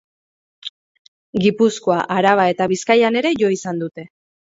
[1.45, 4.13] Gipuzkoa, Araba eta Bizkaian ere jo izan dute.